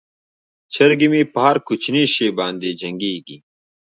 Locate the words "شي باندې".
2.13-2.69